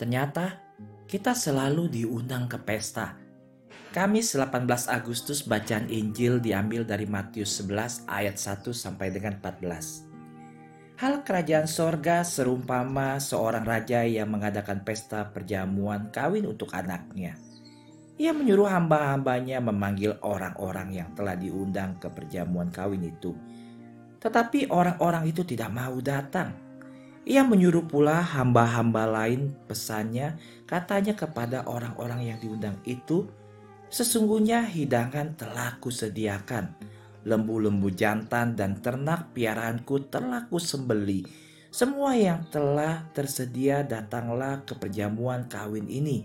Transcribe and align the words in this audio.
Ternyata 0.00 0.56
kita 1.04 1.36
selalu 1.36 1.92
diundang 1.92 2.48
ke 2.48 2.56
pesta. 2.56 3.20
Kamis 3.92 4.32
18 4.32 4.64
Agustus 4.88 5.44
bacaan 5.44 5.92
Injil 5.92 6.40
diambil 6.40 6.88
dari 6.88 7.04
Matius 7.04 7.60
11 7.60 8.08
ayat 8.08 8.40
1 8.40 8.64
sampai 8.72 9.12
dengan 9.12 9.36
14. 9.36 10.08
Hal 11.04 11.20
kerajaan 11.20 11.68
sorga 11.68 12.24
serumpama 12.24 13.20
seorang 13.20 13.68
raja 13.68 14.00
yang 14.08 14.32
mengadakan 14.32 14.80
pesta 14.88 15.28
perjamuan 15.28 16.08
kawin 16.08 16.48
untuk 16.48 16.72
anaknya. 16.72 17.36
Ia 18.16 18.32
menyuruh 18.32 18.72
hamba-hambanya 18.72 19.60
memanggil 19.60 20.16
orang-orang 20.24 20.96
yang 20.96 21.12
telah 21.12 21.36
diundang 21.36 22.00
ke 22.00 22.08
perjamuan 22.08 22.72
kawin 22.72 23.04
itu. 23.04 23.36
Tetapi 24.16 24.72
orang-orang 24.72 25.28
itu 25.28 25.44
tidak 25.44 25.68
mau 25.68 26.00
datang. 26.00 26.69
Ia 27.28 27.44
menyuruh 27.44 27.84
pula 27.84 28.24
hamba-hamba 28.24 29.04
lain 29.04 29.52
pesannya 29.68 30.40
katanya 30.64 31.12
kepada 31.14 31.68
orang-orang 31.68 32.32
yang 32.34 32.38
diundang 32.40 32.78
itu, 32.84 33.28
Sesungguhnya 33.90 34.70
hidangan 34.70 35.34
telah 35.34 35.74
kusediakan, 35.82 36.78
lembu-lembu 37.26 37.90
jantan 37.90 38.54
dan 38.54 38.78
ternak 38.78 39.34
piaraanku 39.34 40.06
telah 40.06 40.46
kusembeli. 40.46 41.26
Semua 41.74 42.14
yang 42.14 42.46
telah 42.54 43.10
tersedia 43.10 43.82
datanglah 43.82 44.62
ke 44.62 44.78
perjamuan 44.78 45.50
kawin 45.50 45.90
ini. 45.90 46.22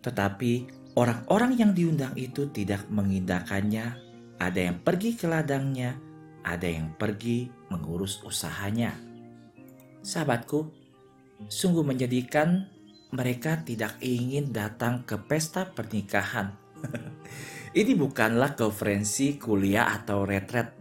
Tetapi 0.00 0.78
Orang-orang 0.98 1.54
yang 1.54 1.70
diundang 1.78 2.10
itu 2.18 2.50
tidak 2.50 2.82
mengindahkannya. 2.90 3.86
Ada 4.42 4.60
yang 4.66 4.82
pergi 4.82 5.14
ke 5.14 5.30
ladangnya, 5.30 5.94
ada 6.42 6.66
yang 6.66 6.90
pergi 6.98 7.46
mengurus 7.70 8.18
usahanya. 8.26 9.07
Sahabatku, 10.02 10.68
sungguh 11.46 11.84
menjadikan 11.84 12.66
mereka 13.14 13.60
tidak 13.64 13.96
ingin 14.02 14.52
datang 14.52 15.04
ke 15.04 15.16
pesta 15.16 15.68
pernikahan. 15.68 16.54
ini 17.80 17.92
bukanlah 17.96 18.54
konferensi 18.54 19.40
kuliah 19.40 19.90
atau 19.96 20.22
retret, 20.28 20.74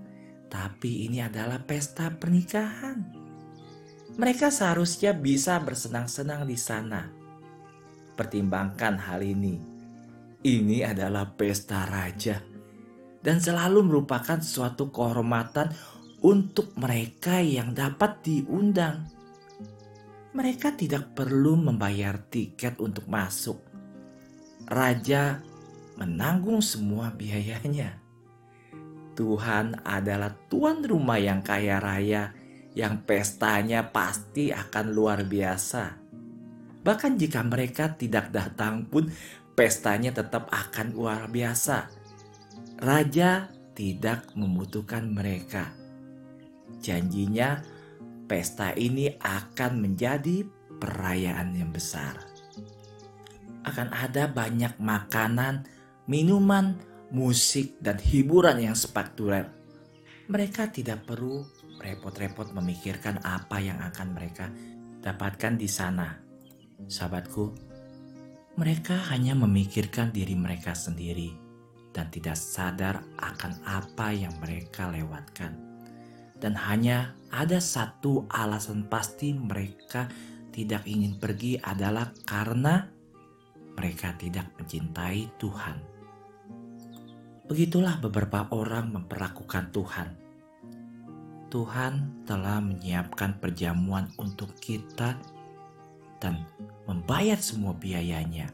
tapi 0.51 1.07
ini 1.09 1.23
adalah 1.23 1.63
pesta 1.63 2.11
pernikahan. 2.13 3.25
Mereka 4.17 4.49
seharusnya 4.49 5.13
bisa 5.13 5.61
bersenang-senang 5.61 6.49
di 6.49 6.57
sana. 6.57 7.05
Pertimbangkan 8.17 8.97
hal 8.97 9.21
ini 9.21 9.77
ini 10.47 10.85
adalah 10.85 11.33
pesta 11.33 11.83
raja 11.83 12.39
dan 13.19 13.41
selalu 13.41 13.83
merupakan 13.83 14.39
suatu 14.39 14.93
kehormatan 14.93 15.73
untuk 16.21 16.73
mereka 16.77 17.37
yang 17.41 17.77
dapat 17.77 18.25
diundang. 18.25 19.05
Mereka 20.33 20.77
tidak 20.77 21.17
perlu 21.17 21.57
membayar 21.57 22.17
tiket 22.17 22.77
untuk 22.81 23.09
masuk. 23.09 23.57
Raja 24.69 25.41
menanggung 25.97 26.61
semua 26.61 27.09
biayanya. 27.09 27.97
Tuhan 29.17 29.81
adalah 29.81 30.29
tuan 30.45 30.85
rumah 30.85 31.17
yang 31.17 31.41
kaya 31.41 31.81
raya, 31.81 32.37
yang 32.77 33.01
pestanya 33.01 33.89
pasti 33.89 34.53
akan 34.53 34.93
luar 34.93 35.25
biasa. 35.25 35.97
Bahkan 36.85 37.17
jika 37.17 37.41
mereka 37.41 37.97
tidak 37.97 38.29
datang 38.29 38.85
pun, 38.85 39.09
pestanya 39.57 40.13
tetap 40.13 40.45
akan 40.53 40.93
luar 40.93 41.25
biasa. 41.33 41.89
Raja 42.77 43.49
tidak 43.73 44.29
membutuhkan 44.37 45.09
mereka. 45.09 45.86
Janjinya, 46.79 47.61
pesta 48.27 48.75
ini 48.75 49.11
akan 49.17 49.71
menjadi 49.81 50.45
perayaan 50.77 51.57
yang 51.57 51.71
besar. 51.73 52.21
Akan 53.65 53.91
ada 53.91 54.31
banyak 54.31 54.79
makanan, 54.79 55.67
minuman, 56.07 56.79
musik, 57.11 57.75
dan 57.83 57.99
hiburan 57.99 58.63
yang 58.63 58.75
spektakuler. 58.75 59.51
Mereka 60.27 60.71
tidak 60.71 61.07
perlu 61.07 61.43
repot-repot 61.79 62.51
memikirkan 62.51 63.19
apa 63.23 63.59
yang 63.63 63.79
akan 63.79 64.07
mereka 64.15 64.51
dapatkan 65.03 65.55
di 65.55 65.67
sana. 65.71 66.19
Sahabatku, 66.87 67.55
mereka 68.57 68.97
hanya 69.13 69.37
memikirkan 69.37 70.11
diri 70.11 70.35
mereka 70.35 70.73
sendiri 70.73 71.31
dan 71.93 72.09
tidak 72.13 72.37
sadar 72.37 73.01
akan 73.17 73.53
apa 73.65 74.13
yang 74.13 74.33
mereka 74.37 74.89
lewatkan. 74.89 75.66
Dan 76.37 76.53
hanya 76.53 77.17
ada 77.33 77.57
satu 77.57 78.29
alasan 78.29 78.85
pasti 78.85 79.33
mereka 79.33 80.05
tidak 80.53 80.85
ingin 80.89 81.17
pergi 81.21 81.57
adalah 81.61 82.13
karena 82.25 82.85
mereka 83.77 84.17
tidak 84.17 84.49
mencintai 84.57 85.37
Tuhan. 85.37 85.77
Begitulah 87.47 88.01
beberapa 88.01 88.49
orang 88.51 88.91
memperlakukan 88.91 89.71
Tuhan. 89.71 90.09
Tuhan 91.47 92.25
telah 92.27 92.59
menyiapkan 92.59 93.39
perjamuan 93.39 94.11
untuk 94.19 94.51
kita 94.59 95.15
dan 96.19 96.43
membayar 96.83 97.39
semua 97.39 97.71
biayanya. 97.71 98.51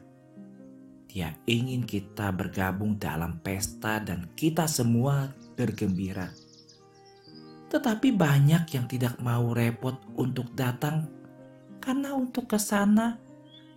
Dia 1.09 1.33
ingin 1.49 1.89
kita 1.89 2.29
bergabung 2.33 3.01
dalam 3.01 3.41
pesta 3.41 3.97
dan 3.97 4.29
kita 4.38 4.69
semua 4.69 5.33
bergembira. 5.57 6.29
Tetapi 7.73 8.13
banyak 8.13 8.69
yang 8.69 8.85
tidak 8.85 9.17
mau 9.17 9.50
repot 9.50 9.97
untuk 10.13 10.53
datang 10.53 11.09
karena 11.81 12.13
untuk 12.13 12.45
ke 12.45 12.61
sana 12.61 13.17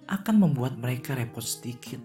akan 0.05 0.37
membuat 0.37 0.77
mereka 0.77 1.17
repot 1.17 1.43
sedikit. 1.43 1.99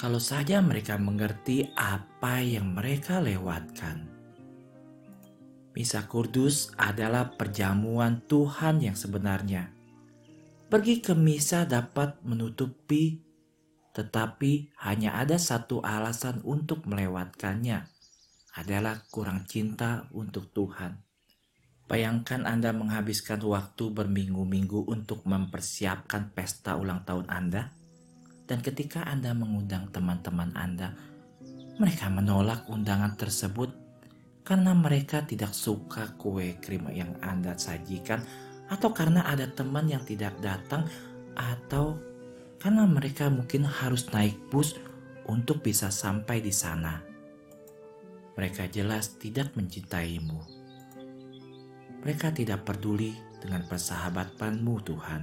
Kalau 0.00 0.18
saja 0.18 0.58
mereka 0.64 0.96
mengerti 0.96 1.68
apa 1.76 2.40
yang 2.40 2.72
mereka 2.72 3.20
lewatkan. 3.20 4.08
Misa 5.76 6.08
Kudus 6.08 6.72
adalah 6.74 7.36
perjamuan 7.36 8.24
Tuhan 8.26 8.82
yang 8.82 8.96
sebenarnya 8.98 9.82
Pergi 10.72 11.04
ke 11.04 11.12
misa 11.12 11.68
dapat 11.68 12.16
menutupi, 12.24 13.20
tetapi 13.92 14.72
hanya 14.80 15.20
ada 15.20 15.36
satu 15.36 15.84
alasan 15.84 16.40
untuk 16.48 16.88
melewatkannya, 16.88 17.84
adalah 18.52 19.00
kurang 19.08 19.48
cinta 19.48 20.08
untuk 20.12 20.52
Tuhan. 20.52 21.00
Bayangkan 21.88 22.48
Anda 22.48 22.72
menghabiskan 22.72 23.40
waktu 23.44 23.92
berminggu-minggu 23.92 24.88
untuk 24.88 25.24
mempersiapkan 25.28 26.32
pesta 26.32 26.76
ulang 26.80 27.04
tahun 27.04 27.28
Anda, 27.28 27.72
dan 28.48 28.64
ketika 28.64 29.04
Anda 29.04 29.36
mengundang 29.36 29.92
teman-teman 29.92 30.56
Anda, 30.56 30.96
mereka 31.76 32.08
menolak 32.12 32.68
undangan 32.68 33.16
tersebut 33.16 33.72
karena 34.42 34.72
mereka 34.72 35.24
tidak 35.24 35.54
suka 35.54 36.16
kue 36.18 36.58
krim 36.60 36.88
yang 36.92 37.16
Anda 37.22 37.56
sajikan 37.56 38.20
atau 38.72 38.92
karena 38.96 39.28
ada 39.28 39.44
teman 39.52 39.84
yang 39.84 40.00
tidak 40.08 40.32
datang, 40.40 40.88
atau 41.36 42.00
karena 42.56 42.88
mereka 42.88 43.28
mungkin 43.28 43.68
harus 43.68 44.08
naik 44.12 44.36
bus 44.48 44.80
untuk 45.28 45.60
bisa 45.60 45.92
sampai 45.92 46.40
di 46.40 46.52
sana. 46.54 47.11
Mereka 48.38 48.68
jelas 48.72 49.20
tidak 49.20 49.52
mencintaimu. 49.54 50.40
Mereka 52.02 52.34
tidak 52.34 52.66
peduli 52.66 53.14
dengan 53.38 53.62
persahabatanmu, 53.68 54.74
Tuhan. 54.82 55.22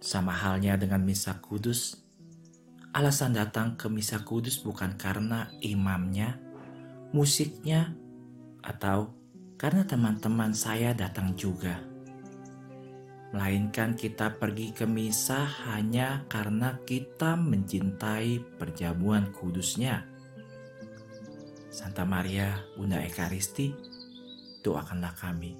Sama 0.00 0.32
halnya 0.32 0.78
dengan 0.80 1.04
misa 1.04 1.38
kudus, 1.38 2.00
alasan 2.96 3.36
datang 3.36 3.76
ke 3.78 3.86
misa 3.86 4.24
kudus 4.24 4.58
bukan 4.60 4.96
karena 4.98 5.52
imamnya, 5.62 6.40
musiknya, 7.12 7.94
atau 8.64 9.14
karena 9.56 9.86
teman-teman 9.86 10.52
saya 10.52 10.92
datang 10.92 11.32
juga 11.38 11.96
melainkan 13.36 13.92
kita 13.92 14.40
pergi 14.40 14.72
ke 14.72 14.88
misa 14.88 15.44
hanya 15.68 16.24
karena 16.24 16.78
kita 16.88 17.36
mencintai 17.36 18.56
perjamuan 18.56 19.28
kudusnya. 19.34 20.15
Santa 21.76 22.08
Maria, 22.08 22.56
Bunda 22.72 23.04
Ekaristi, 23.04 23.76
doakanlah 24.64 25.12
kami. 25.12 25.52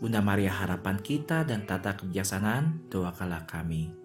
Bunda 0.00 0.24
Maria 0.24 0.48
harapan 0.48 0.96
kita 0.96 1.44
dan 1.44 1.68
tata 1.68 1.92
kebijaksanaan, 1.92 2.88
doakanlah 2.88 3.44
kami. 3.44 3.99